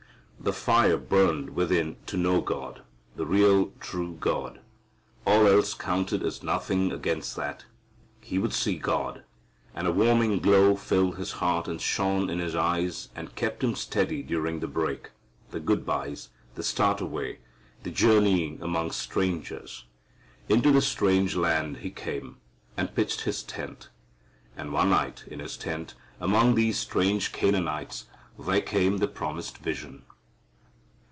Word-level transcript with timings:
The 0.43 0.53
fire 0.53 0.97
burned 0.97 1.51
within 1.51 1.97
to 2.07 2.17
know 2.17 2.41
God, 2.41 2.81
the 3.15 3.27
real 3.27 3.73
true 3.79 4.17
God. 4.19 4.59
All 5.23 5.45
else 5.47 5.75
counted 5.75 6.23
as 6.23 6.41
nothing 6.41 6.91
against 6.91 7.35
that. 7.35 7.65
He 8.21 8.39
would 8.39 8.51
see 8.51 8.75
God. 8.77 9.23
And 9.75 9.85
a 9.85 9.91
warming 9.91 10.39
glow 10.39 10.75
filled 10.75 11.17
his 11.19 11.33
heart 11.33 11.67
and 11.67 11.79
shone 11.79 12.27
in 12.27 12.39
his 12.39 12.55
eyes 12.55 13.09
and 13.15 13.35
kept 13.35 13.63
him 13.63 13.75
steady 13.75 14.23
during 14.23 14.61
the 14.61 14.67
break, 14.67 15.11
the 15.51 15.59
good 15.59 15.85
byes, 15.85 16.29
the 16.55 16.63
start 16.63 17.01
away, 17.01 17.37
the 17.83 17.91
journeying 17.91 18.63
among 18.63 18.89
strangers. 18.93 19.85
Into 20.49 20.71
the 20.71 20.81
strange 20.81 21.35
land 21.35 21.77
he 21.77 21.91
came, 21.91 22.37
and 22.75 22.95
pitched 22.95 23.21
his 23.21 23.43
tent. 23.43 23.89
And 24.57 24.73
one 24.73 24.89
night 24.89 25.23
in 25.27 25.37
his 25.39 25.55
tent 25.55 25.93
among 26.19 26.55
these 26.55 26.79
strange 26.79 27.31
Canaanites, 27.31 28.07
there 28.39 28.59
came 28.61 28.97
the 28.97 29.07
promised 29.07 29.59
vision. 29.59 30.01